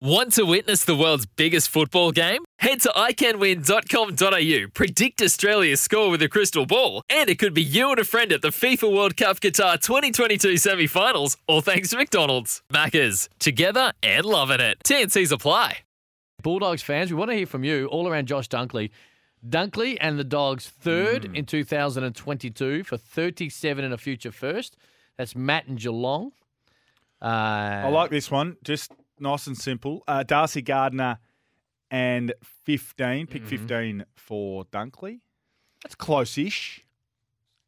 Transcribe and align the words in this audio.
Want 0.00 0.32
to 0.34 0.44
witness 0.44 0.84
the 0.84 0.94
world's 0.94 1.26
biggest 1.26 1.70
football 1.70 2.12
game? 2.12 2.44
Head 2.60 2.80
to 2.82 2.88
iCanWin.com.au, 2.90 4.70
predict 4.72 5.20
Australia's 5.20 5.80
score 5.80 6.08
with 6.08 6.22
a 6.22 6.28
crystal 6.28 6.66
ball, 6.66 7.02
and 7.10 7.28
it 7.28 7.40
could 7.40 7.52
be 7.52 7.64
you 7.64 7.90
and 7.90 7.98
a 7.98 8.04
friend 8.04 8.30
at 8.30 8.40
the 8.40 8.50
FIFA 8.50 8.94
World 8.94 9.16
Cup 9.16 9.40
Qatar 9.40 9.80
2022 9.80 10.56
semi 10.56 10.86
finals, 10.86 11.36
all 11.48 11.62
thanks 11.62 11.88
to 11.90 11.96
McDonald's. 11.96 12.62
Maccas, 12.72 13.28
together 13.40 13.92
and 14.00 14.24
loving 14.24 14.60
it. 14.60 14.78
TNC's 14.84 15.32
apply. 15.32 15.78
Bulldogs 16.44 16.82
fans, 16.82 17.10
we 17.10 17.16
want 17.16 17.32
to 17.32 17.36
hear 17.36 17.46
from 17.46 17.64
you 17.64 17.86
all 17.86 18.06
around 18.06 18.28
Josh 18.28 18.48
Dunkley. 18.48 18.90
Dunkley 19.44 19.98
and 20.00 20.16
the 20.16 20.22
Dogs 20.22 20.68
third 20.68 21.24
in 21.34 21.44
2022 21.44 22.84
for 22.84 22.96
37 22.96 23.84
and 23.84 23.92
a 23.92 23.98
future 23.98 24.30
first. 24.30 24.76
That's 25.16 25.34
Matt 25.34 25.66
and 25.66 25.76
Geelong. 25.76 26.30
Uh, 27.20 27.24
I 27.24 27.88
like 27.88 28.10
this 28.12 28.30
one. 28.30 28.58
Just 28.62 28.92
nice 29.20 29.46
and 29.46 29.56
simple. 29.56 30.02
Uh, 30.08 30.22
Darcy 30.22 30.62
Gardiner 30.62 31.18
and 31.90 32.32
15. 32.64 33.26
Pick 33.26 33.42
Mm-hmm. 33.42 33.48
15 33.48 34.04
for 34.16 34.64
Dunkley. 34.66 35.20
That's 35.82 35.94
close-ish. 35.94 36.84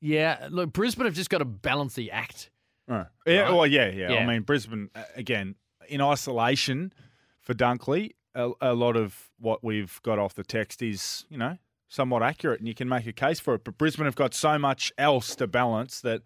Yeah, 0.00 0.48
look, 0.50 0.72
Brisbane 0.72 1.06
have 1.06 1.14
just 1.14 1.30
got 1.30 1.38
to 1.38 1.44
balance 1.46 1.94
the 1.94 2.10
act. 2.10 2.50
Right. 2.86 3.06
Yeah, 3.26 3.40
Right? 3.42 3.52
well, 3.54 3.66
yeah, 3.66 3.88
yeah, 3.88 4.12
I 4.14 4.26
mean, 4.26 4.42
Brisbane, 4.42 4.90
uh, 4.94 5.02
again, 5.16 5.54
in 5.88 6.02
isolation 6.02 6.92
for 7.40 7.54
Dunkley, 7.54 8.10
a, 8.34 8.50
a 8.60 8.74
lot 8.74 8.96
of 8.96 9.30
what 9.38 9.64
we've 9.64 9.98
got 10.02 10.18
off 10.18 10.34
the 10.34 10.44
text 10.44 10.82
is, 10.82 11.24
you 11.30 11.38
know, 11.38 11.56
somewhat 11.88 12.22
accurate 12.22 12.58
and 12.60 12.68
you 12.68 12.74
can 12.74 12.88
make 12.88 13.06
a 13.06 13.12
case 13.12 13.40
for 13.40 13.54
it. 13.54 13.64
But 13.64 13.78
Brisbane 13.78 14.04
have 14.04 14.16
got 14.16 14.34
so 14.34 14.58
much 14.58 14.92
else 14.98 15.34
to 15.36 15.46
balance 15.46 16.00
that 16.02 16.22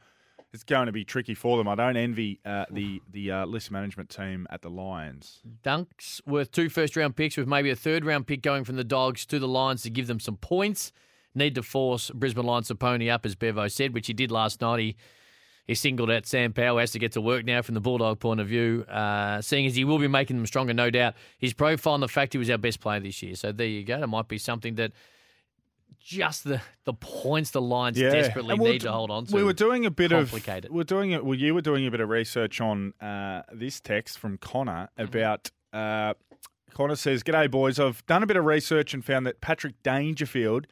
it's 0.53 0.65
going 0.65 0.87
to 0.87 0.93
be 0.93 1.05
tricky 1.05 1.35
for 1.35 1.59
them. 1.59 1.69
I 1.69 1.75
don't 1.75 1.97
envy 1.97 2.41
uh, 2.45 2.65
the, 2.71 3.03
the 3.11 3.31
uh, 3.31 3.47
list 3.47 3.71
management 3.71 4.09
team 4.09 4.47
at 4.51 4.63
the 4.63 4.71
Lions. 4.71 5.41
Dunks 5.63 6.21
worth 6.27 6.51
two 6.51 6.69
first 6.69 6.97
round 6.97 7.17
picks 7.17 7.37
with 7.37 7.47
maybe 7.47 7.71
a 7.71 7.77
third 7.77 8.05
round 8.05 8.27
pick 8.27 8.43
going 8.43 8.65
from 8.65 8.77
the 8.77 8.85
Dogs 8.85 9.27
to 9.27 9.39
the 9.39 9.49
Lions 9.49 9.83
to 9.83 9.91
give 9.91 10.07
them 10.07 10.21
some 10.21 10.37
points. 10.37 10.93
Need 11.35 11.55
to 11.57 11.63
force 11.63 12.11
Brisbane 12.11 12.47
Lions 12.47 12.69
to 12.69 12.75
pony 12.75 13.11
up, 13.11 13.27
as 13.27 13.35
Bevo 13.35 13.69
said, 13.69 13.93
which 13.93 14.07
he 14.07 14.13
did 14.13 14.31
last 14.31 14.61
night. 14.61 14.81
He 14.81 14.97
he 15.69 15.75
singled 15.75 16.11
out 16.11 16.25
Sam 16.25 16.55
Power, 16.55 16.81
has 16.81 16.93
to 16.93 16.99
get 16.99 17.13
to 17.13 17.21
work 17.21 17.45
now 17.45 17.61
from 17.61 17.75
the 17.75 17.81
Bulldog 17.83 18.19
point 18.21 18.41
of 18.41 18.49
view, 18.49 18.87
uh, 18.89 19.43
seeing 19.43 19.67
as 19.67 19.77
he 19.77 19.85
will 19.85 19.99
be 19.99 20.09
making 20.09 20.39
them 20.39 20.47
stronger, 20.47 20.73
no 20.73 20.89
doubt. 20.89 21.15
His 21.37 21.53
profile 21.53 21.93
and 21.93 22.03
the 22.03 22.09
fact 22.09 22.33
he 22.33 22.39
was 22.39 22.49
our 22.49 22.57
best 22.57 22.81
player 22.81 23.01
this 23.01 23.23
year. 23.23 23.35
So 23.35 23.53
there 23.53 23.67
you 23.67 23.85
go. 23.85 24.01
That 24.01 24.07
might 24.07 24.29
be 24.29 24.39
something 24.39 24.77
that 24.77 24.93
just 26.01 26.45
the, 26.45 26.61
the 26.85 26.95
points 26.95 27.51
the 27.51 27.61
Lions 27.61 27.99
desperately 27.99 28.55
we'll 28.59 28.73
need 28.73 28.79
d- 28.81 28.87
to 28.87 28.93
hold 28.93 29.11
on 29.11 29.27
to. 29.27 29.35
We 29.35 29.43
were 29.45 29.53
doing 29.53 29.85
a 29.87 29.91
bit 29.91 30.11
complicated. 30.11 30.67
of 30.67 30.71
we're 30.73 30.85
doing 30.85 31.11
it. 31.11 31.25
Well, 31.25 31.37
you 31.39 31.55
were 31.55 31.61
doing 31.61 31.87
a 31.87 31.91
bit 31.91 32.01
of 32.01 32.09
research 32.09 32.61
on 32.61 32.95
uh, 33.01 33.43
this 33.53 33.81
text 33.81 34.19
from 34.19 34.39
Connor 34.39 34.89
Mm-hmm. 34.99 35.03
about. 35.03 35.51
Uh, 35.73 36.15
Connor 36.75 36.97
says, 36.97 37.23
"G'day 37.23 37.51
boys. 37.51 37.79
I've 37.81 38.05
done 38.07 38.23
a 38.23 38.27
bit 38.27 38.37
of 38.37 38.45
research 38.45 38.95
and 38.95 39.05
found 39.05 39.27
that 39.27 39.41
Patrick 39.41 39.83
Dangerfield 39.83 40.67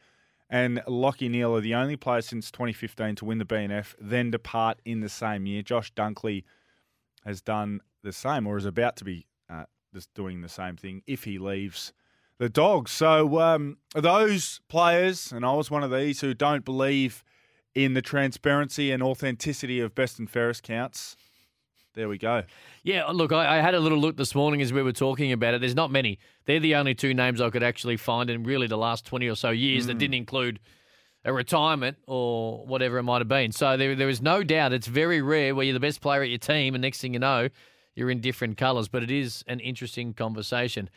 and 0.49 0.79
Lachie 0.87 1.29
Neale 1.29 1.55
are 1.57 1.61
the 1.61 1.75
only 1.75 1.97
players 1.97 2.25
since 2.25 2.49
2015 2.51 3.15
to 3.15 3.25
win 3.25 3.37
the 3.37 3.45
BNF, 3.45 3.93
then 3.99 4.31
depart 4.31 4.79
in 4.85 5.01
the 5.01 5.09
same 5.09 5.45
year. 5.45 5.61
Josh 5.61 5.91
Dunkley 5.93 6.45
has 7.25 7.41
done 7.41 7.81
the 8.03 8.13
same, 8.13 8.47
or 8.47 8.57
is 8.57 8.65
about 8.65 8.95
to 8.97 9.03
be 9.03 9.25
uh, 9.49 9.65
just 9.93 10.13
doing 10.13 10.41
the 10.41 10.49
same 10.49 10.77
thing 10.77 11.01
if 11.05 11.25
he 11.25 11.37
leaves." 11.37 11.93
The 12.39 12.49
dogs. 12.49 12.91
So 12.91 13.39
um, 13.39 13.77
those 13.95 14.61
players, 14.69 15.31
and 15.31 15.45
I 15.45 15.53
was 15.53 15.71
one 15.71 15.83
of 15.83 15.91
these 15.91 16.21
who 16.21 16.33
don't 16.33 16.63
believe 16.63 17.23
in 17.75 17.93
the 17.93 18.01
transparency 18.01 18.91
and 18.91 19.03
authenticity 19.03 19.79
of 19.79 19.93
best 19.95 20.19
and 20.19 20.29
fairest 20.29 20.63
counts. 20.63 21.15
There 21.93 22.07
we 22.07 22.19
go. 22.19 22.43
Yeah, 22.83 23.05
look, 23.05 23.31
I, 23.31 23.57
I 23.57 23.61
had 23.61 23.73
a 23.73 23.79
little 23.79 23.97
look 23.97 24.17
this 24.17 24.35
morning 24.35 24.61
as 24.61 24.71
we 24.71 24.83
were 24.83 24.91
talking 24.91 25.31
about 25.31 25.55
it. 25.55 25.61
There's 25.61 25.75
not 25.75 25.89
many. 25.89 26.19
They're 26.45 26.59
the 26.59 26.75
only 26.75 26.93
two 26.93 27.13
names 27.13 27.41
I 27.41 27.49
could 27.49 27.63
actually 27.63 27.97
find 27.97 28.29
in 28.29 28.43
really 28.43 28.67
the 28.67 28.77
last 28.77 29.05
20 29.05 29.27
or 29.27 29.35
so 29.35 29.49
years 29.49 29.87
that 29.87 29.97
didn't 29.97 30.13
include 30.13 30.59
a 31.25 31.33
retirement 31.33 31.97
or 32.05 32.65
whatever 32.67 32.99
it 32.99 33.03
might 33.03 33.19
have 33.19 33.27
been. 33.27 33.51
So 33.51 33.77
there, 33.77 33.95
there 33.95 34.09
is 34.09 34.21
no 34.21 34.43
doubt 34.43 34.73
it's 34.73 34.87
very 34.87 35.21
rare 35.21 35.55
where 35.55 35.65
you're 35.65 35.73
the 35.73 35.79
best 35.79 35.99
player 35.99 36.21
at 36.21 36.29
your 36.29 36.37
team 36.37 36.75
and 36.75 36.83
next 36.83 37.01
thing 37.01 37.13
you 37.13 37.19
know, 37.19 37.49
you're 37.95 38.11
in 38.11 38.21
different 38.21 38.57
colours. 38.57 38.87
But 38.87 39.01
it 39.01 39.11
is 39.11 39.43
an 39.47 39.59
interesting 39.59 40.13
conversation. 40.13 40.89